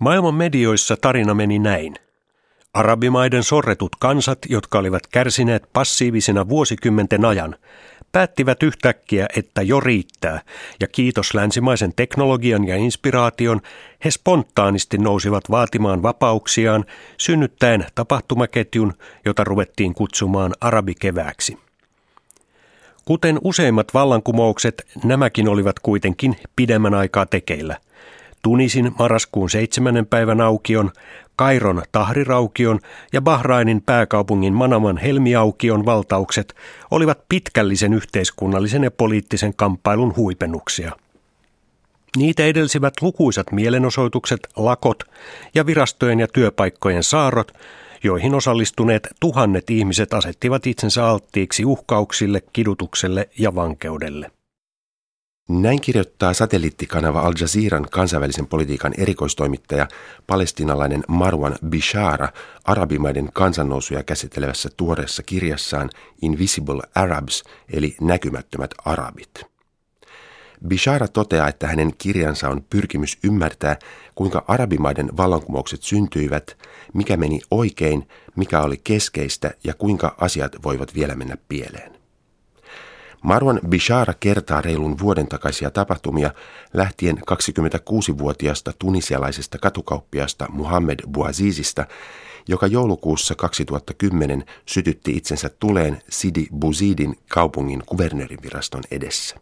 Maailman 0.00 0.34
medioissa 0.34 0.96
tarina 0.96 1.34
meni 1.34 1.58
näin. 1.58 1.94
Arabimaiden 2.74 3.42
sorretut 3.42 3.96
kansat, 4.00 4.38
jotka 4.48 4.78
olivat 4.78 5.06
kärsineet 5.06 5.68
passiivisina 5.72 6.48
vuosikymmenten 6.48 7.24
ajan, 7.24 7.56
päättivät 8.12 8.62
yhtäkkiä, 8.62 9.26
että 9.36 9.62
jo 9.62 9.80
riittää, 9.80 10.40
ja 10.80 10.86
kiitos 10.86 11.34
länsimaisen 11.34 11.92
teknologian 11.96 12.68
ja 12.68 12.76
inspiraation, 12.76 13.60
he 14.04 14.10
spontaanisti 14.10 14.98
nousivat 14.98 15.50
vaatimaan 15.50 16.02
vapauksiaan, 16.02 16.84
synnyttäen 17.16 17.86
tapahtumaketjun, 17.94 18.94
jota 19.24 19.44
ruvettiin 19.44 19.94
kutsumaan 19.94 20.52
arabikevääksi. 20.60 21.58
Kuten 23.04 23.38
useimmat 23.44 23.94
vallankumoukset, 23.94 24.86
nämäkin 25.04 25.48
olivat 25.48 25.78
kuitenkin 25.78 26.36
pidemmän 26.56 26.94
aikaa 26.94 27.26
tekeillä– 27.26 27.76
Tunisin 28.42 28.92
marraskuun 28.98 29.50
7. 29.50 30.06
päivän 30.06 30.40
aukion, 30.40 30.90
Kairon 31.36 31.82
tahriraukion 31.92 32.80
ja 33.12 33.22
Bahrainin 33.22 33.82
pääkaupungin 33.82 34.54
Manaman 34.54 34.96
helmiaukion 34.96 35.86
valtaukset 35.86 36.54
olivat 36.90 37.18
pitkällisen 37.28 37.94
yhteiskunnallisen 37.94 38.84
ja 38.84 38.90
poliittisen 38.90 39.54
kamppailun 39.56 40.16
huipennuksia. 40.16 40.92
Niitä 42.16 42.44
edelsivät 42.44 42.94
lukuisat 43.00 43.52
mielenosoitukset, 43.52 44.48
lakot 44.56 45.02
ja 45.54 45.66
virastojen 45.66 46.20
ja 46.20 46.28
työpaikkojen 46.28 47.02
saarrot, 47.02 47.52
joihin 48.04 48.34
osallistuneet 48.34 49.08
tuhannet 49.20 49.70
ihmiset 49.70 50.14
asettivat 50.14 50.66
itsensä 50.66 51.06
alttiiksi 51.06 51.64
uhkauksille, 51.64 52.42
kidutukselle 52.52 53.28
ja 53.38 53.54
vankeudelle. 53.54 54.30
Näin 55.48 55.80
kirjoittaa 55.80 56.34
satelliittikanava 56.34 57.20
Al 57.20 57.32
Jazeeran 57.40 57.86
kansainvälisen 57.90 58.46
politiikan 58.46 58.94
erikoistoimittaja 58.98 59.88
palestinalainen 60.26 61.04
Marwan 61.08 61.56
Bishara 61.68 62.28
arabimaiden 62.64 63.30
kansannousuja 63.32 64.02
käsittelevässä 64.02 64.68
tuoreessa 64.76 65.22
kirjassaan 65.22 65.90
Invisible 66.22 66.82
Arabs 66.94 67.44
eli 67.72 67.96
näkymättömät 68.00 68.70
arabit. 68.84 69.44
Bishara 70.68 71.08
toteaa, 71.08 71.48
että 71.48 71.66
hänen 71.66 71.92
kirjansa 71.98 72.48
on 72.48 72.64
pyrkimys 72.70 73.18
ymmärtää, 73.24 73.78
kuinka 74.14 74.44
arabimaiden 74.48 75.16
vallankumoukset 75.16 75.82
syntyivät, 75.82 76.58
mikä 76.94 77.16
meni 77.16 77.40
oikein, 77.50 78.08
mikä 78.36 78.60
oli 78.60 78.80
keskeistä 78.84 79.54
ja 79.64 79.74
kuinka 79.74 80.14
asiat 80.20 80.56
voivat 80.64 80.94
vielä 80.94 81.14
mennä 81.14 81.36
pieleen. 81.48 81.97
Marwan 83.22 83.60
Bishara 83.68 84.14
kertaa 84.20 84.60
reilun 84.60 84.98
vuoden 84.98 85.28
takaisia 85.28 85.70
tapahtumia 85.70 86.30
lähtien 86.74 87.18
26-vuotiaasta 87.18 88.72
tunisialaisesta 88.78 89.58
katukauppiasta 89.58 90.46
Muhammed 90.50 90.98
Bouazizista, 91.08 91.86
joka 92.48 92.66
joulukuussa 92.66 93.34
2010 93.34 94.44
sytytti 94.66 95.16
itsensä 95.16 95.48
tuleen 95.48 96.02
Sidi 96.10 96.46
Bouzidin 96.54 97.18
kaupungin 97.28 97.82
kuvernööriviraston 97.86 98.82
edessä. 98.90 99.36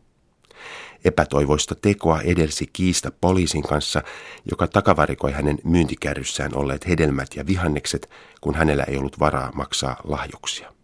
Epätoivoista 1.05 1.75
tekoa 1.75 2.21
edelsi 2.21 2.67
kiista 2.73 3.11
poliisin 3.21 3.63
kanssa, 3.63 4.03
joka 4.51 4.67
takavarikoi 4.67 5.33
hänen 5.33 5.59
myyntikärryssään 5.65 6.57
olleet 6.57 6.89
hedelmät 6.89 7.29
ja 7.37 7.47
vihannekset, 7.47 8.11
kun 8.41 8.55
hänellä 8.55 8.85
ei 8.85 8.97
ollut 8.99 9.21
varaa 9.21 9.53
maksaa 9.55 9.97
lahjuksia. 10.05 10.76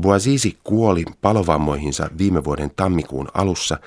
Boazizi 0.00 0.58
kuoli 0.64 1.04
palovammoihinsa 1.20 2.10
viime 2.18 2.44
vuoden 2.44 2.70
tammikuun 2.76 3.28
alussa 3.34 3.78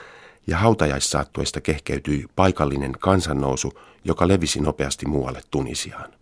ja 0.48 0.58
hautajaissaattuesta 0.58 1.62
kehkeytyi 1.62 2.26
paikallinen 2.36 2.92
kansannousu, 2.92 3.74
joka 4.04 4.28
levisi 4.28 4.60
nopeasti 4.60 5.06
muualle 5.06 5.42
Tunisiaan. 5.52 6.14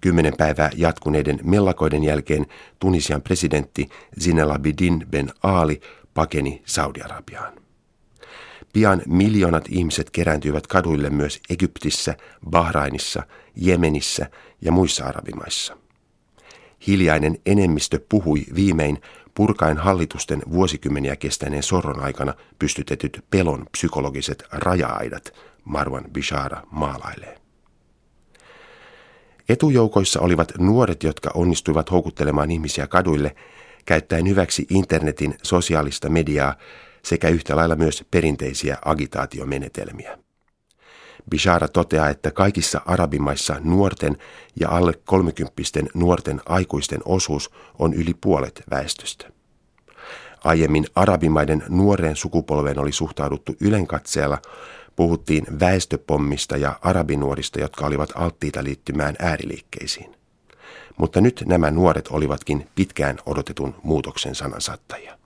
Kymmenen 0.00 0.36
päivää 0.36 0.70
jatkuneiden 0.76 1.40
mellakoiden 1.42 2.04
jälkeen 2.04 2.46
Tunisian 2.78 3.22
presidentti 3.22 3.88
Zinel 4.20 4.50
Abidin 4.50 5.06
Ben 5.10 5.30
Ali 5.42 5.80
pakeni 6.14 6.62
Saudi-Arabiaan. 6.66 7.52
Pian 8.72 9.02
miljoonat 9.06 9.64
ihmiset 9.68 10.10
kerääntyivät 10.10 10.66
kaduille 10.66 11.10
myös 11.10 11.40
Egyptissä, 11.50 12.16
Bahrainissa, 12.50 13.22
Jemenissä 13.56 14.30
ja 14.60 14.72
muissa 14.72 15.04
arabimaissa. 15.04 15.79
Hiljainen 16.86 17.38
enemmistö 17.46 18.00
puhui 18.08 18.44
viimein 18.54 18.98
purkaen 19.34 19.76
hallitusten 19.76 20.42
vuosikymmeniä 20.50 21.16
kestäneen 21.16 21.62
sorron 21.62 22.00
aikana 22.00 22.34
pystytetyt 22.58 23.24
pelon 23.30 23.66
psykologiset 23.72 24.44
raja-aidat, 24.52 25.32
Marwan 25.64 26.04
Bishara 26.12 26.62
maalailee. 26.70 27.38
Etujoukoissa 29.48 30.20
olivat 30.20 30.52
nuoret, 30.58 31.02
jotka 31.02 31.30
onnistuivat 31.34 31.90
houkuttelemaan 31.90 32.50
ihmisiä 32.50 32.86
kaduille, 32.86 33.36
käyttäen 33.84 34.28
hyväksi 34.28 34.66
internetin 34.70 35.34
sosiaalista 35.42 36.08
mediaa 36.08 36.54
sekä 37.04 37.28
yhtä 37.28 37.56
lailla 37.56 37.76
myös 37.76 38.04
perinteisiä 38.10 38.78
agitaatiomenetelmiä. 38.84 40.18
Bishara 41.30 41.68
toteaa, 41.68 42.08
että 42.08 42.30
kaikissa 42.30 42.80
arabimaissa 42.86 43.56
nuorten 43.64 44.16
ja 44.60 44.68
alle 44.68 44.92
kolmekymppisten 45.04 45.88
nuorten 45.94 46.40
aikuisten 46.46 47.00
osuus 47.04 47.50
on 47.78 47.94
yli 47.94 48.14
puolet 48.20 48.62
väestöstä. 48.70 49.30
Aiemmin 50.44 50.86
arabimaiden 50.94 51.62
nuoreen 51.68 52.16
sukupolveen 52.16 52.78
oli 52.78 52.92
suhtauduttu 52.92 53.56
ylenkatseella, 53.60 54.38
puhuttiin 54.96 55.44
väestöpommista 55.60 56.56
ja 56.56 56.78
arabinuorista, 56.82 57.60
jotka 57.60 57.86
olivat 57.86 58.10
alttiita 58.14 58.64
liittymään 58.64 59.16
ääriliikkeisiin. 59.18 60.16
Mutta 60.96 61.20
nyt 61.20 61.42
nämä 61.46 61.70
nuoret 61.70 62.08
olivatkin 62.08 62.68
pitkään 62.74 63.18
odotetun 63.26 63.74
muutoksen 63.82 64.34
sanansaattajia. 64.34 65.18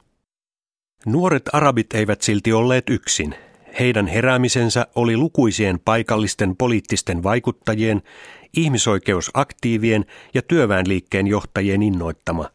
Nuoret 1.06 1.43
arabit 1.53 1.94
eivät 1.94 2.22
silti 2.22 2.53
olleet 2.53 2.91
yksin. 2.91 3.34
Heidän 3.80 4.06
heräämisensä 4.06 4.86
oli 4.94 5.16
lukuisien 5.16 5.80
paikallisten 5.84 6.56
poliittisten 6.56 7.22
vaikuttajien, 7.22 8.02
ihmisoikeusaktiivien 8.56 10.06
ja 10.34 10.42
työväenliikkeen 10.42 11.26
johtajien 11.26 11.82
innoittama. 11.82 12.50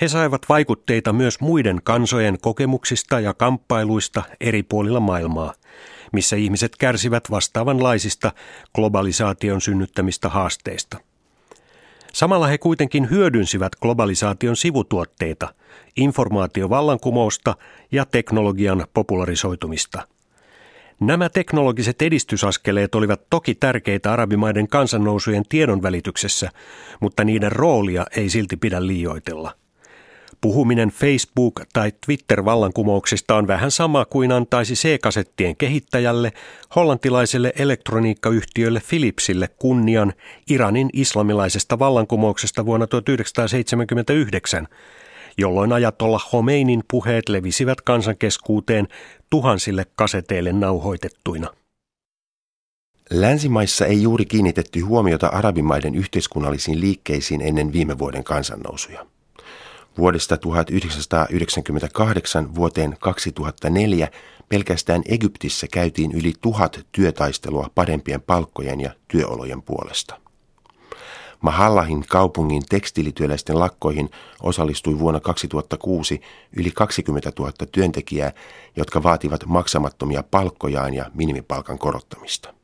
He 0.00 0.08
saivat 0.08 0.42
vaikutteita 0.48 1.12
myös 1.12 1.40
muiden 1.40 1.80
kansojen 1.84 2.38
kokemuksista 2.40 3.20
ja 3.20 3.34
kamppailuista 3.34 4.22
eri 4.40 4.62
puolilla 4.62 5.00
maailmaa, 5.00 5.54
missä 6.12 6.36
ihmiset 6.36 6.76
kärsivät 6.76 7.30
vastaavanlaisista 7.30 8.32
globalisaation 8.74 9.60
synnyttämistä 9.60 10.28
haasteista. 10.28 10.98
Samalla 12.12 12.46
he 12.46 12.58
kuitenkin 12.58 13.10
hyödynsivät 13.10 13.76
globalisaation 13.76 14.56
sivutuotteita, 14.56 15.54
informaatiovallankumousta 15.96 17.56
ja 17.92 18.04
teknologian 18.04 18.86
popularisoitumista– 18.94 20.02
Nämä 21.00 21.28
teknologiset 21.28 22.02
edistysaskeleet 22.02 22.94
olivat 22.94 23.20
toki 23.30 23.54
tärkeitä 23.54 24.12
arabimaiden 24.12 24.68
kansannousujen 24.68 25.42
tiedonvälityksessä, 25.48 26.50
mutta 27.00 27.24
niiden 27.24 27.52
roolia 27.52 28.06
ei 28.16 28.28
silti 28.28 28.56
pidä 28.56 28.86
liioitella. 28.86 29.54
Puhuminen 30.40 30.88
Facebook- 30.88 31.66
tai 31.72 31.92
Twitter-vallankumouksista 32.06 33.36
on 33.36 33.46
vähän 33.46 33.70
sama 33.70 34.04
kuin 34.04 34.32
antaisi 34.32 34.74
C-kasettien 34.74 35.56
kehittäjälle, 35.56 36.32
hollantilaiselle 36.76 37.52
elektroniikkayhtiölle 37.58 38.82
Philipsille 38.88 39.48
kunnian 39.48 40.12
Iranin 40.50 40.90
islamilaisesta 40.92 41.78
vallankumouksesta 41.78 42.66
vuonna 42.66 42.86
1979, 42.86 44.68
jolloin 45.38 45.72
ajatolla 45.72 46.20
Homeinin 46.32 46.82
puheet 46.90 47.28
levisivät 47.28 47.80
kansankeskuuteen 47.80 48.88
tuhansille 49.30 49.86
kaseteille 49.96 50.52
nauhoitettuina. 50.52 51.48
Länsimaissa 53.10 53.86
ei 53.86 54.02
juuri 54.02 54.24
kiinnitetty 54.24 54.80
huomiota 54.80 55.26
arabimaiden 55.26 55.94
yhteiskunnallisiin 55.94 56.80
liikkeisiin 56.80 57.40
ennen 57.40 57.72
viime 57.72 57.98
vuoden 57.98 58.24
kansannousuja. 58.24 59.06
Vuodesta 59.98 60.36
1998 60.36 62.54
vuoteen 62.54 62.96
2004 63.00 64.08
pelkästään 64.48 65.02
Egyptissä 65.08 65.66
käytiin 65.72 66.12
yli 66.12 66.32
tuhat 66.40 66.86
työtaistelua 66.92 67.70
parempien 67.74 68.22
palkkojen 68.22 68.80
ja 68.80 68.90
työolojen 69.08 69.62
puolesta. 69.62 70.23
Mahallahin 71.44 72.04
kaupungin 72.08 72.62
tekstiilityöläisten 72.68 73.58
lakkoihin 73.58 74.10
osallistui 74.42 74.98
vuonna 74.98 75.20
2006 75.20 76.20
yli 76.56 76.70
20 76.70 77.32
000 77.38 77.52
työntekijää, 77.72 78.32
jotka 78.76 79.02
vaativat 79.02 79.46
maksamattomia 79.46 80.22
palkkojaan 80.30 80.94
ja 80.94 81.10
minimipalkan 81.14 81.78
korottamista. 81.78 82.54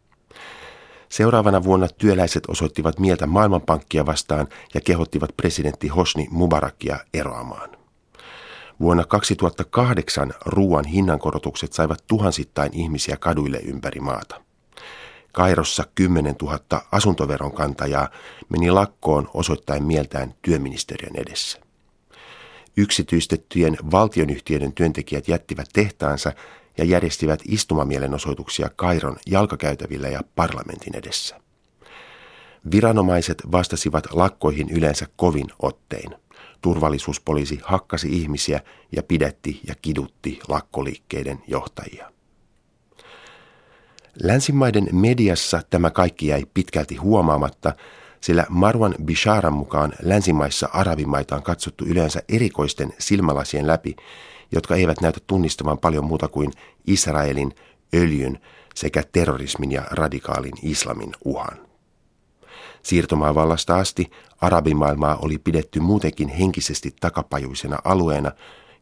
Seuraavana 1.08 1.64
vuonna 1.64 1.88
työläiset 1.88 2.42
osoittivat 2.48 2.98
mieltä 2.98 3.26
Maailmanpankkia 3.26 4.06
vastaan 4.06 4.46
ja 4.74 4.80
kehottivat 4.80 5.36
presidentti 5.36 5.88
Hosni 5.88 6.26
Mubarakia 6.30 6.98
eroamaan. 7.14 7.70
Vuonna 8.80 9.04
2008 9.04 10.34
ruoan 10.46 10.84
hinnankorotukset 10.84 11.72
saivat 11.72 12.04
tuhansittain 12.06 12.74
ihmisiä 12.74 13.16
kaduille 13.16 13.58
ympäri 13.58 14.00
maata. 14.00 14.49
Kairossa 15.32 15.84
10 15.94 16.34
000 16.42 16.58
asuntoveron 16.92 17.52
kantajaa 17.52 18.08
meni 18.48 18.70
lakkoon 18.70 19.28
osoittain 19.34 19.84
mieltään 19.84 20.34
työministeriön 20.42 21.16
edessä. 21.16 21.58
Yksityistettyjen 22.76 23.76
valtionyhtiöiden 23.90 24.72
työntekijät 24.72 25.28
jättivät 25.28 25.68
tehtaansa 25.72 26.32
ja 26.78 26.84
järjestivät 26.84 27.40
istumamielenosoituksia 27.48 28.70
Kairon 28.76 29.16
jalkakäytävillä 29.26 30.08
ja 30.08 30.20
parlamentin 30.36 30.96
edessä. 30.96 31.40
Viranomaiset 32.70 33.42
vastasivat 33.52 34.06
lakkoihin 34.12 34.70
yleensä 34.70 35.06
kovin 35.16 35.46
ottein. 35.62 36.14
Turvallisuuspoliisi 36.60 37.60
hakkasi 37.62 38.08
ihmisiä 38.08 38.60
ja 38.96 39.02
pidätti 39.02 39.60
ja 39.66 39.74
kidutti 39.82 40.38
lakkoliikkeiden 40.48 41.42
johtajia. 41.46 42.12
Länsimaiden 44.22 44.88
mediassa 44.92 45.62
tämä 45.70 45.90
kaikki 45.90 46.26
jäi 46.26 46.44
pitkälti 46.54 46.96
huomaamatta, 46.96 47.72
sillä 48.20 48.46
Marwan 48.48 48.94
Bisharan 49.04 49.52
mukaan 49.52 49.92
länsimaissa 50.02 50.68
arabimaita 50.72 51.36
on 51.36 51.42
katsottu 51.42 51.84
yleensä 51.84 52.22
erikoisten 52.28 52.92
silmälasien 52.98 53.66
läpi, 53.66 53.96
jotka 54.52 54.76
eivät 54.76 55.00
näytä 55.00 55.20
tunnistavan 55.26 55.78
paljon 55.78 56.04
muuta 56.04 56.28
kuin 56.28 56.52
Israelin, 56.86 57.54
öljyn 57.94 58.40
sekä 58.74 59.02
terrorismin 59.12 59.72
ja 59.72 59.82
radikaalin 59.90 60.52
islamin 60.62 61.12
uhan. 61.24 61.58
Siirtomaavallasta 62.82 63.76
asti 63.76 64.10
arabimaailmaa 64.40 65.16
oli 65.16 65.38
pidetty 65.38 65.80
muutenkin 65.80 66.28
henkisesti 66.28 66.94
takapajuisena 67.00 67.78
alueena, 67.84 68.32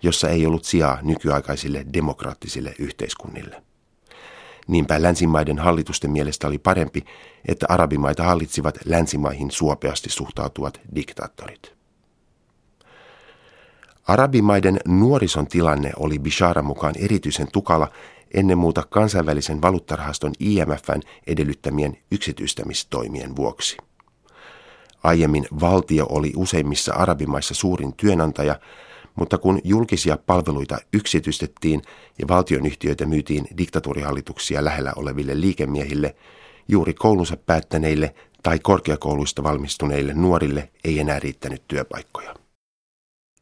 jossa 0.02 0.28
ei 0.28 0.46
ollut 0.46 0.64
sijaa 0.64 0.98
nykyaikaisille 1.02 1.86
demokraattisille 1.92 2.74
yhteiskunnille. 2.78 3.67
Niinpä 4.68 5.02
länsimaiden 5.02 5.58
hallitusten 5.58 6.10
mielestä 6.10 6.46
oli 6.46 6.58
parempi, 6.58 7.04
että 7.48 7.66
arabimaita 7.68 8.22
hallitsivat 8.22 8.78
länsimaihin 8.84 9.50
suopeasti 9.50 10.10
suhtautuvat 10.10 10.80
diktaattorit. 10.94 11.78
Arabimaiden 14.06 14.80
nuorison 14.86 15.46
tilanne 15.46 15.92
oli 15.96 16.18
Bishara 16.18 16.62
mukaan 16.62 16.94
erityisen 16.98 17.48
tukala 17.52 17.88
ennen 18.34 18.58
muuta 18.58 18.82
kansainvälisen 18.90 19.62
valuuttarahaston 19.62 20.32
IMFn 20.40 21.00
edellyttämien 21.26 21.98
yksityistämistoimien 22.10 23.36
vuoksi. 23.36 23.76
Aiemmin 25.02 25.46
valtio 25.60 26.06
oli 26.08 26.32
useimmissa 26.36 26.94
arabimaissa 26.94 27.54
suurin 27.54 27.94
työnantaja, 27.96 28.60
mutta 29.18 29.38
kun 29.38 29.60
julkisia 29.64 30.18
palveluita 30.26 30.78
yksityistettiin 30.92 31.82
ja 32.18 32.28
valtionyhtiöitä 32.28 33.06
myytiin 33.06 33.44
diktatuurihallituksia 33.58 34.64
lähellä 34.64 34.92
oleville 34.96 35.40
liikemiehille, 35.40 36.16
juuri 36.68 36.94
koulunsa 36.94 37.36
päättäneille 37.36 38.14
tai 38.42 38.58
korkeakouluista 38.58 39.42
valmistuneille 39.42 40.14
nuorille 40.14 40.70
ei 40.84 40.98
enää 40.98 41.18
riittänyt 41.18 41.62
työpaikkoja. 41.68 42.34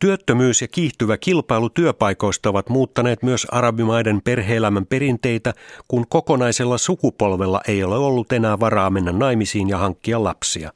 Työttömyys 0.00 0.62
ja 0.62 0.68
kiihtyvä 0.68 1.16
kilpailu 1.18 1.70
työpaikoista 1.70 2.48
ovat 2.50 2.68
muuttaneet 2.68 3.22
myös 3.22 3.46
arabimaiden 3.50 4.22
perheelämän 4.22 4.86
perinteitä, 4.86 5.54
kun 5.88 6.06
kokonaisella 6.08 6.78
sukupolvella 6.78 7.60
ei 7.68 7.84
ole 7.84 7.96
ollut 7.96 8.32
enää 8.32 8.60
varaa 8.60 8.90
mennä 8.90 9.12
naimisiin 9.12 9.68
ja 9.68 9.78
hankkia 9.78 10.24
lapsia. 10.24 10.72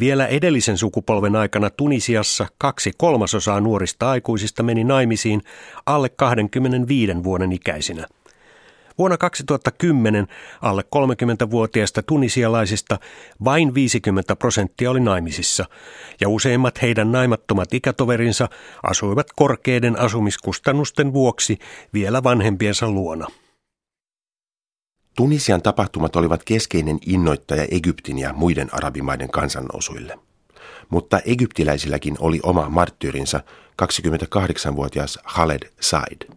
Vielä 0.00 0.26
edellisen 0.26 0.78
sukupolven 0.78 1.36
aikana 1.36 1.70
Tunisiassa 1.70 2.46
kaksi 2.58 2.92
kolmasosaa 2.98 3.60
nuorista 3.60 4.10
aikuisista 4.10 4.62
meni 4.62 4.84
naimisiin 4.84 5.42
alle 5.86 6.08
25 6.08 7.24
vuoden 7.24 7.52
ikäisinä– 7.52 8.06
Vuonna 8.98 9.18
2010 9.18 10.26
alle 10.62 10.82
30-vuotiaista 10.82 12.02
tunisialaisista 12.02 12.98
vain 13.44 13.74
50 13.74 14.36
prosenttia 14.36 14.90
oli 14.90 15.00
naimisissa, 15.00 15.64
ja 16.20 16.28
useimmat 16.28 16.82
heidän 16.82 17.12
naimattomat 17.12 17.74
ikätoverinsa 17.74 18.48
asuivat 18.82 19.26
korkeiden 19.36 19.98
asumiskustannusten 19.98 21.12
vuoksi 21.12 21.58
vielä 21.94 22.22
vanhempiensa 22.22 22.90
luona. 22.90 23.26
Tunisian 25.16 25.62
tapahtumat 25.62 26.16
olivat 26.16 26.44
keskeinen 26.44 26.98
innoittaja 27.06 27.66
Egyptin 27.70 28.18
ja 28.18 28.32
muiden 28.32 28.74
arabimaiden 28.74 29.30
kansannousuille. 29.30 30.18
Mutta 30.88 31.20
egyptiläisilläkin 31.24 32.16
oli 32.20 32.40
oma 32.42 32.68
marttyyrinsä 32.68 33.40
28-vuotias 33.82 35.18
Khaled 35.32 35.72
Said. 35.80 36.32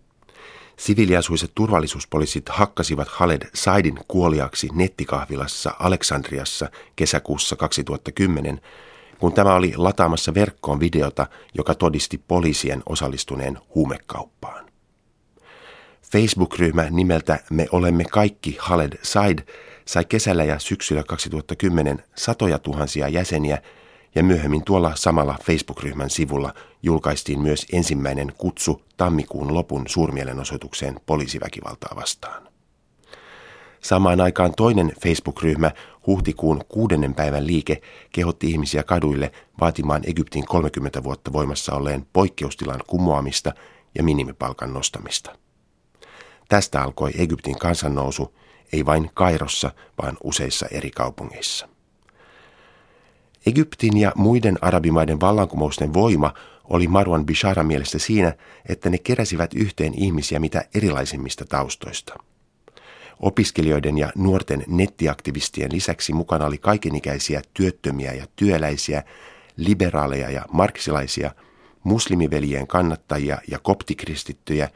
Siviliasuiset 0.77 1.51
turvallisuuspoliisit 1.55 2.49
hakkasivat 2.49 3.07
Khaled 3.09 3.49
Saidin 3.53 3.99
kuoliaksi 4.07 4.69
nettikahvilassa 4.73 5.71
Aleksandriassa 5.79 6.69
kesäkuussa 6.95 7.55
2010, 7.55 8.61
kun 9.19 9.33
tämä 9.33 9.55
oli 9.55 9.73
lataamassa 9.75 10.33
verkkoon 10.33 10.79
videota, 10.79 11.27
joka 11.53 11.75
todisti 11.75 12.17
poliisien 12.27 12.83
osallistuneen 12.85 13.59
huumekauppaan. 13.75 14.74
Facebook-ryhmä 16.11 16.87
nimeltä 16.89 17.39
Me 17.49 17.67
olemme 17.71 18.03
kaikki 18.03 18.51
Khaled 18.51 18.99
Said 19.01 19.39
sai 19.85 20.05
kesällä 20.05 20.43
ja 20.43 20.59
syksyllä 20.59 21.03
2010 21.03 22.03
satoja 22.15 22.59
tuhansia 22.59 23.07
jäseniä 23.07 23.61
ja 24.15 24.23
myöhemmin 24.23 24.63
tuolla 24.63 24.91
samalla 24.95 25.37
Facebook-ryhmän 25.43 26.09
sivulla 26.09 26.53
julkaistiin 26.83 27.39
myös 27.39 27.65
ensimmäinen 27.73 28.33
kutsu 28.37 28.81
tammikuun 28.97 29.53
lopun 29.53 29.83
suurmielenosoitukseen 29.87 30.99
poliisiväkivaltaa 31.05 31.95
vastaan. 31.95 32.47
Samaan 33.81 34.21
aikaan 34.21 34.53
toinen 34.57 34.93
Facebook-ryhmä, 35.03 35.71
huhtikuun 36.07 36.61
kuudennen 36.69 37.13
päivän 37.13 37.47
liike, 37.47 37.81
kehotti 38.11 38.51
ihmisiä 38.51 38.83
kaduille 38.83 39.31
vaatimaan 39.61 40.01
Egyptin 40.05 40.45
30 40.45 41.03
vuotta 41.03 41.33
voimassa 41.33 41.75
olleen 41.75 42.07
poikkeustilan 42.13 42.81
kumoamista 42.87 43.53
ja 43.95 44.03
minimipalkan 44.03 44.73
nostamista. 44.73 45.44
Tästä 46.49 46.83
alkoi 46.83 47.11
Egyptin 47.17 47.59
kansannousu, 47.59 48.35
ei 48.73 48.85
vain 48.85 49.11
Kairossa, 49.13 49.71
vaan 50.01 50.17
useissa 50.23 50.65
eri 50.71 50.91
kaupungeissa. 50.91 51.67
Egyptin 53.45 53.97
ja 53.97 54.11
muiden 54.15 54.57
arabimaiden 54.61 55.19
vallankumousten 55.19 55.93
voima 55.93 56.33
oli 56.63 56.87
Marwan 56.87 57.25
Bishara 57.25 57.63
mielestä 57.63 57.99
siinä, 57.99 58.33
että 58.69 58.89
ne 58.89 58.97
keräsivät 58.97 59.53
yhteen 59.53 59.93
ihmisiä 59.93 60.39
mitä 60.39 60.65
erilaisimmista 60.75 61.45
taustoista. 61.45 62.13
Opiskelijoiden 63.19 63.97
ja 63.97 64.11
nuorten 64.15 64.63
nettiaktivistien 64.67 65.71
lisäksi 65.71 66.13
mukana 66.13 66.45
oli 66.45 66.57
kaikenikäisiä 66.57 67.41
työttömiä 67.53 68.13
ja 68.13 68.25
työläisiä, 68.35 69.03
liberaaleja 69.57 70.31
ja 70.31 70.45
marksilaisia, 70.51 71.31
muslimiveljen 71.83 72.67
kannattajia 72.67 73.37
ja 73.47 73.59
koptikristittyjä 73.59 74.69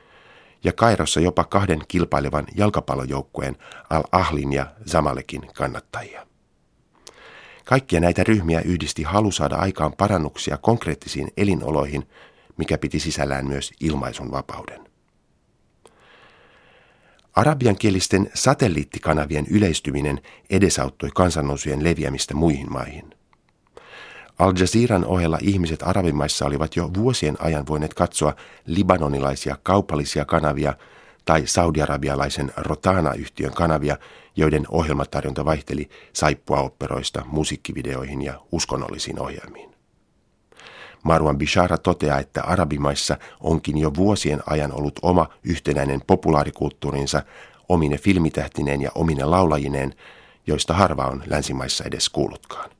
ja 0.63 0.73
Kairossa 0.73 1.19
jopa 1.19 1.43
kahden 1.43 1.81
kilpailevan 1.87 2.45
jalkapallojoukkueen 2.55 3.57
Al-Ahlin 3.89 4.53
ja 4.53 4.71
Zamalekin 4.89 5.41
kannattajia. 5.53 6.27
Kaikkia 7.65 7.99
näitä 7.99 8.23
ryhmiä 8.23 8.61
yhdisti 8.61 9.03
halu 9.03 9.31
saada 9.31 9.55
aikaan 9.55 9.93
parannuksia 9.93 10.57
konkreettisiin 10.57 11.27
elinoloihin, 11.37 12.07
mikä 12.57 12.77
piti 12.77 12.99
sisällään 12.99 13.47
myös 13.47 13.71
ilmaisun 13.79 14.31
vapauden. 14.31 14.89
Arabiankielisten 17.35 18.31
satelliittikanavien 18.33 19.45
yleistyminen 19.49 20.21
edesauttoi 20.49 21.09
kansannousujen 21.15 21.83
leviämistä 21.83 22.33
muihin 22.33 22.71
maihin. 22.71 23.18
Al 24.39 24.53
Jazeeran 24.59 25.05
ohella 25.05 25.37
ihmiset 25.41 25.83
arabimaissa 25.83 26.45
olivat 26.45 26.75
jo 26.75 26.89
vuosien 26.93 27.35
ajan 27.39 27.67
voineet 27.67 27.93
katsoa 27.93 28.35
libanonilaisia 28.65 29.57
kaupallisia 29.63 30.25
kanavia 30.25 30.73
tai 31.25 31.47
saudiarabialaisen 31.47 32.51
Rotana-yhtiön 32.57 33.53
kanavia, 33.53 33.97
joiden 34.35 34.65
ohjelmatarjonta 34.69 35.45
vaihteli 35.45 35.89
saippuaopperoista 36.13 37.25
musiikkivideoihin 37.25 38.21
ja 38.21 38.39
uskonnollisiin 38.51 39.19
ohjelmiin. 39.19 39.69
Marwan 41.03 41.37
Bishara 41.37 41.77
toteaa, 41.77 42.19
että 42.19 42.43
arabimaissa 42.43 43.17
onkin 43.39 43.77
jo 43.77 43.91
vuosien 43.95 44.41
ajan 44.45 44.71
ollut 44.73 44.99
oma 45.01 45.27
yhtenäinen 45.43 46.01
populaarikulttuurinsa 46.07 47.23
omine 47.69 47.97
filmitähtineen 47.97 48.81
ja 48.81 48.91
omine 48.95 49.23
laulajineen, 49.23 49.93
joista 50.47 50.73
harva 50.73 51.05
on 51.05 51.23
länsimaissa 51.27 51.83
edes 51.83 52.09
kuullutkaan. 52.09 52.78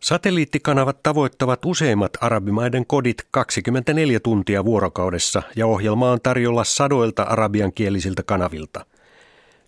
Satelliittikanavat 0.00 1.02
tavoittavat 1.02 1.64
useimmat 1.64 2.10
arabimaiden 2.20 2.86
kodit 2.86 3.26
24 3.30 4.20
tuntia 4.20 4.64
vuorokaudessa 4.64 5.42
ja 5.56 5.66
ohjelma 5.66 6.10
on 6.10 6.20
tarjolla 6.22 6.64
sadoilta 6.64 7.22
arabiankielisiltä 7.22 8.22
kanavilta. 8.22 8.86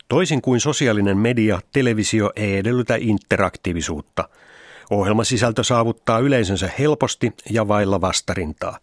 Toisin 0.09 0.43
kuin 0.43 0.61
sosiaalinen 0.61 1.19
media, 1.19 1.61
televisio 1.73 2.33
ei 2.37 2.57
edellytä 2.57 2.97
interaktiivisuutta. 3.01 4.29
Ohjelmasisältö 4.91 5.65
saavuttaa 5.65 6.19
yleisönsä 6.19 6.71
helposti 6.79 7.33
ja 7.51 7.69
vailla 7.69 8.01
vastarintaa. 8.01 8.79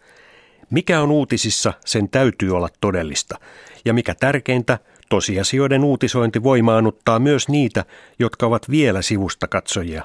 Mikä 0.69 1.01
on 1.01 1.11
uutisissa, 1.11 1.73
sen 1.85 2.09
täytyy 2.09 2.55
olla 2.55 2.69
todellista. 2.81 3.39
Ja 3.85 3.93
mikä 3.93 4.15
tärkeintä, 4.15 4.79
tosiasioiden 5.09 5.83
uutisointi 5.83 6.43
voimaannuttaa 6.43 7.19
myös 7.19 7.47
niitä, 7.47 7.85
jotka 8.19 8.45
ovat 8.45 8.69
vielä 8.69 9.01
sivusta 9.01 9.47
katsojia. 9.47 10.03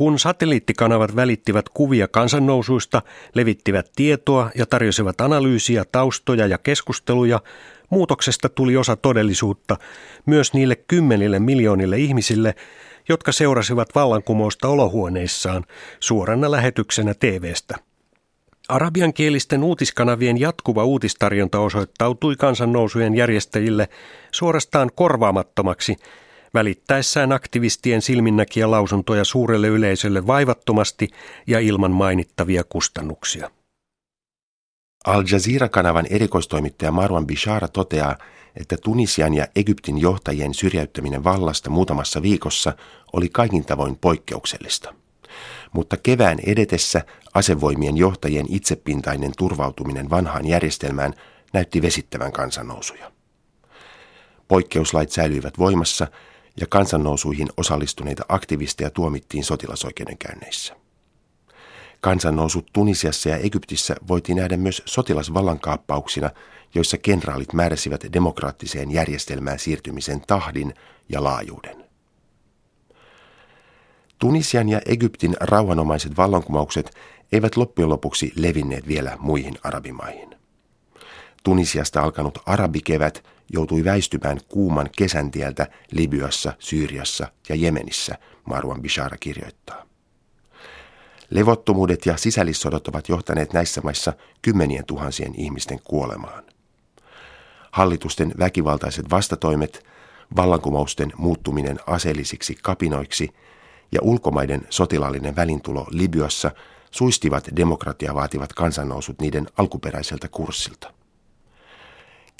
Kun 0.00 0.18
satelliittikanavat 0.18 1.16
välittivät 1.16 1.68
kuvia 1.68 2.08
kansannousuista, 2.08 3.02
levittivät 3.34 3.90
tietoa 3.96 4.50
ja 4.54 4.66
tarjosivat 4.66 5.20
analyysiä, 5.20 5.84
taustoja 5.92 6.46
ja 6.46 6.58
keskusteluja, 6.58 7.40
muutoksesta 7.90 8.48
tuli 8.48 8.76
osa 8.76 8.96
todellisuutta 8.96 9.76
myös 10.26 10.54
niille 10.54 10.76
kymmenille 10.76 11.38
miljoonille 11.38 11.98
ihmisille, 11.98 12.54
jotka 13.08 13.32
seurasivat 13.32 13.88
vallankumousta 13.94 14.68
olohuoneissaan 14.68 15.64
suorana 16.00 16.50
lähetyksenä 16.50 17.14
TVstä. 17.14 17.76
Arabiankielisten 18.68 19.64
uutiskanavien 19.64 20.40
jatkuva 20.40 20.84
uutistarjonta 20.84 21.60
osoittautui 21.60 22.36
kansannousujen 22.36 23.14
järjestäjille 23.14 23.88
suorastaan 24.30 24.90
korvaamattomaksi, 24.94 25.96
välittäessään 26.54 27.32
aktivistien 27.32 28.02
silminnäkiä 28.02 28.70
lausuntoja 28.70 29.24
suurelle 29.24 29.68
yleisölle 29.68 30.26
vaivattomasti 30.26 31.08
ja 31.46 31.60
ilman 31.60 31.90
mainittavia 31.90 32.64
kustannuksia. 32.64 33.50
Al 35.06 35.24
Jazeera-kanavan 35.32 36.06
erikoistoimittaja 36.10 36.92
Marwan 36.92 37.26
Bishara 37.26 37.68
toteaa, 37.68 38.16
että 38.56 38.76
Tunisian 38.76 39.34
ja 39.34 39.46
Egyptin 39.56 39.98
johtajien 39.98 40.54
syrjäyttäminen 40.54 41.24
vallasta 41.24 41.70
muutamassa 41.70 42.22
viikossa 42.22 42.72
oli 43.12 43.28
kaikin 43.28 43.64
tavoin 43.64 43.96
poikkeuksellista. 43.96 44.94
Mutta 45.72 45.96
kevään 45.96 46.38
edetessä 46.46 47.04
asevoimien 47.34 47.96
johtajien 47.96 48.46
itsepintainen 48.48 49.32
turvautuminen 49.38 50.10
vanhaan 50.10 50.46
järjestelmään 50.46 51.14
näytti 51.52 51.82
vesittävän 51.82 52.32
kansannousuja. 52.32 53.12
Poikkeuslait 54.48 55.10
säilyivät 55.10 55.58
voimassa 55.58 56.06
ja 56.60 56.66
kansannousuihin 56.66 57.48
osallistuneita 57.56 58.24
aktivisteja 58.28 58.90
tuomittiin 58.90 59.44
sotilasoikeudenkäynneissä. 59.44 60.76
Kansannousut 62.00 62.66
Tunisiassa 62.72 63.28
ja 63.28 63.36
Egyptissä 63.36 63.96
voitiin 64.08 64.36
nähdä 64.36 64.56
myös 64.56 64.82
sotilasvallankaappauksina, 64.86 66.30
joissa 66.74 66.98
kenraalit 66.98 67.52
määräsivät 67.52 68.04
demokraattiseen 68.12 68.90
järjestelmään 68.90 69.58
siirtymisen 69.58 70.20
tahdin 70.26 70.74
ja 71.08 71.24
laajuuden. 71.24 71.84
Tunisian 74.18 74.68
ja 74.68 74.80
Egyptin 74.86 75.36
rauhanomaiset 75.40 76.16
vallankumoukset 76.16 76.90
eivät 77.32 77.56
loppujen 77.56 77.88
lopuksi 77.88 78.32
levinneet 78.36 78.88
vielä 78.88 79.16
muihin 79.20 79.54
arabimaihin. 79.62 80.34
Tunisiasta 81.42 82.02
alkanut 82.02 82.38
arabikevät 82.46 83.24
joutui 83.52 83.84
väistymään 83.84 84.40
kuuman 84.48 84.90
kesän 84.96 85.30
tieltä 85.30 85.66
Libyassa, 85.90 86.52
Syyriassa 86.58 87.26
ja 87.48 87.54
Jemenissä, 87.54 88.18
Marwan 88.44 88.82
Bishara 88.82 89.16
kirjoittaa. 89.20 89.86
Levottomuudet 91.30 92.06
ja 92.06 92.16
sisällissodat 92.16 92.88
ovat 92.88 93.08
johtaneet 93.08 93.52
näissä 93.52 93.80
maissa 93.80 94.12
kymmenien 94.42 94.84
tuhansien 94.86 95.34
ihmisten 95.34 95.80
kuolemaan. 95.84 96.44
Hallitusten 97.70 98.34
väkivaltaiset 98.38 99.10
vastatoimet, 99.10 99.86
vallankumousten 100.36 101.12
muuttuminen 101.16 101.78
aseellisiksi 101.86 102.58
kapinoiksi 102.62 103.28
ja 103.92 104.00
ulkomaiden 104.02 104.66
sotilaallinen 104.70 105.36
välintulo 105.36 105.86
Libyassa 105.90 106.50
suistivat 106.90 107.48
demokratia 107.56 108.14
vaativat 108.14 108.52
kansannousut 108.52 109.20
niiden 109.20 109.46
alkuperäiseltä 109.56 110.28
kurssilta. 110.28 110.99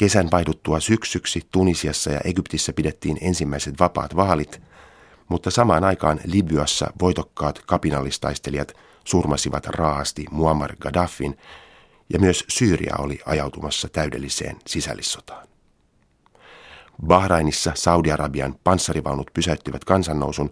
Kesän 0.00 0.30
vaihduttua 0.30 0.80
syksyksi 0.80 1.42
Tunisiassa 1.52 2.11
ja 2.11 2.21
Egyptissä 2.25 2.73
pidettiin 2.73 3.19
ensimmäiset 3.21 3.80
vapaat 3.80 4.16
vaalit– 4.16 4.61
mutta 5.28 5.50
samaan 5.50 5.85
aikaan 5.85 6.21
Libyassa 6.25 6.92
voitokkaat 7.00 7.62
kapinallistaistelijat 7.66 8.73
surmasivat 9.04 9.66
raasti 9.66 10.25
Muammar 10.30 10.76
Gaddafin 10.80 11.38
ja 12.12 12.19
myös 12.19 12.45
Syyria 12.49 12.95
oli 12.99 13.21
ajautumassa 13.26 13.88
täydelliseen 13.88 14.57
sisällissotaan. 14.66 15.49
Bahrainissa 17.07 17.73
Saudi-Arabian 17.75 18.54
panssarivaunut 18.64 19.30
pysäyttivät 19.35 19.85
kansannousun, 19.85 20.50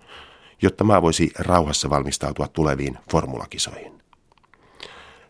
jotta 0.62 0.84
maa 0.84 1.02
voisi 1.02 1.30
rauhassa 1.38 1.90
valmistautua 1.90 2.48
tuleviin 2.48 2.98
formulakisoihin. 3.10 4.02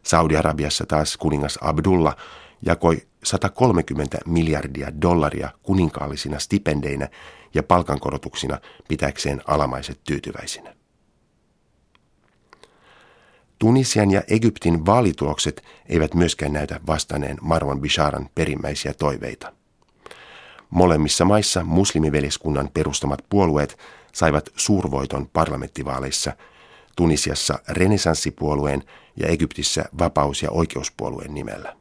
Saudi-Arabiassa 0.02 0.86
taas 0.86 1.16
kuningas 1.16 1.58
Abdullah 1.62 2.16
jakoi 2.66 3.02
130 3.24 4.18
miljardia 4.26 5.02
dollaria 5.02 5.50
kuninkaallisina 5.62 6.38
stipendeinä 6.38 7.08
ja 7.54 7.62
palkankorotuksina 7.62 8.58
pitäkseen 8.88 9.42
alamaiset 9.46 10.00
tyytyväisinä. 10.04 10.74
Tunisian 13.58 14.10
ja 14.10 14.22
Egyptin 14.28 14.86
vaalitulokset 14.86 15.62
eivät 15.86 16.14
myöskään 16.14 16.52
näytä 16.52 16.80
vastanneen 16.86 17.36
Marwan 17.40 17.80
Bisharan 17.80 18.28
perimmäisiä 18.34 18.94
toiveita. 18.94 19.52
Molemmissa 20.70 21.24
maissa 21.24 21.64
muslimiveljeskunnan 21.64 22.70
perustamat 22.74 23.24
puolueet 23.28 23.78
saivat 24.12 24.50
suurvoiton 24.56 25.28
parlamenttivaaleissa, 25.32 26.32
Tunisiassa 26.96 27.58
renesanssipuolueen 27.68 28.82
ja 29.16 29.28
Egyptissä 29.28 29.84
vapaus- 29.98 30.42
ja 30.42 30.50
oikeuspuolueen 30.50 31.34
nimellä. 31.34 31.76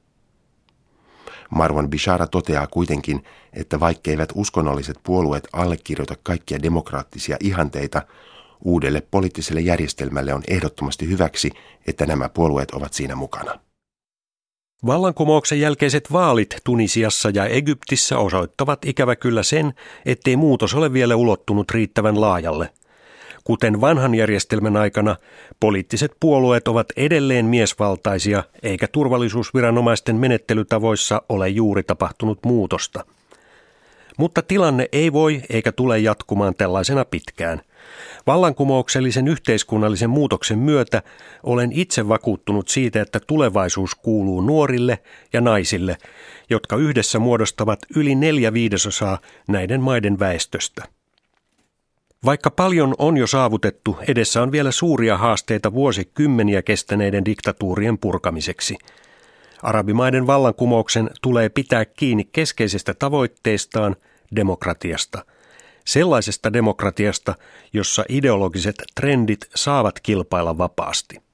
Marwan 1.49 1.89
Bishara 1.89 2.27
toteaa 2.27 2.67
kuitenkin, 2.67 3.23
että 3.53 3.79
vaikkeivät 3.79 4.29
uskonnolliset 4.35 4.99
puolueet 5.03 5.47
allekirjoita 5.53 6.15
kaikkia 6.23 6.63
demokraattisia 6.63 7.37
ihanteita, 7.39 8.01
uudelle 8.63 9.01
poliittiselle 9.11 9.61
järjestelmälle 9.61 10.33
on 10.33 10.43
ehdottomasti 10.47 11.07
hyväksi, 11.07 11.51
että 11.87 12.05
nämä 12.05 12.29
puolueet 12.29 12.71
ovat 12.71 12.93
siinä 12.93 13.15
mukana. 13.15 13.59
Vallankumouksen 14.85 15.59
jälkeiset 15.59 16.11
vaalit 16.11 16.55
Tunisiassa 16.63 17.29
ja 17.33 17.45
Egyptissä 17.45 18.17
osoittavat 18.17 18.85
ikävä 18.85 19.15
kyllä 19.15 19.43
sen, 19.43 19.73
ettei 20.05 20.35
muutos 20.35 20.73
ole 20.73 20.93
vielä 20.93 21.15
ulottunut 21.15 21.71
riittävän 21.71 22.21
laajalle– 22.21 22.69
Kuten 23.47 23.81
vanhan 23.81 24.15
järjestelmän 24.15 24.77
aikana, 24.77 25.15
poliittiset 25.59 26.11
puolueet 26.19 26.67
ovat 26.67 26.87
edelleen 26.97 27.45
miesvaltaisia, 27.45 28.43
eikä 28.63 28.87
turvallisuusviranomaisten 28.87 30.15
menettelytavoissa 30.15 31.21
ole 31.29 31.49
juuri 31.49 31.83
tapahtunut 31.83 32.39
muutosta. 32.45 33.05
Mutta 34.17 34.41
tilanne 34.41 34.89
ei 34.91 35.13
voi 35.13 35.41
eikä 35.49 35.71
tule 35.71 35.99
jatkumaan 35.99 36.55
tällaisena 36.55 37.05
pitkään. 37.05 37.61
Vallankumouksellisen 38.27 39.27
yhteiskunnallisen 39.27 40.09
muutoksen 40.09 40.59
myötä 40.59 41.01
olen 41.43 41.71
itse 41.71 42.07
vakuuttunut 42.07 42.67
siitä, 42.67 43.01
että 43.01 43.19
tulevaisuus 43.19 43.95
kuuluu 43.95 44.41
nuorille 44.41 44.99
ja 45.33 45.41
naisille, 45.41 45.97
jotka 46.49 46.75
yhdessä 46.75 47.19
muodostavat 47.19 47.79
yli 47.95 48.15
neljä 48.15 48.53
viidesosaa 48.53 49.17
näiden 49.47 49.81
maiden 49.81 50.19
väestöstä. 50.19 50.96
Vaikka 52.25 52.51
paljon 52.51 52.95
on 52.97 53.17
jo 53.17 53.27
saavutettu, 53.27 53.97
edessä 54.07 54.41
on 54.41 54.51
vielä 54.51 54.71
suuria 54.71 55.17
haasteita 55.17 55.73
vuosikymmeniä 55.73 56.61
kestäneiden 56.61 57.25
diktatuurien 57.25 57.97
purkamiseksi. 57.97 58.77
Arabimaiden 59.63 60.27
vallankumouksen 60.27 61.09
tulee 61.21 61.49
pitää 61.49 61.85
kiinni 61.85 62.29
keskeisestä 62.31 62.93
tavoitteestaan 62.93 63.95
demokratiasta. 64.35 65.25
Sellaisesta 65.85 66.53
demokratiasta, 66.53 67.35
jossa 67.73 68.05
ideologiset 68.09 68.75
trendit 68.95 69.49
saavat 69.55 69.99
kilpailla 69.99 70.57
vapaasti. 70.57 71.26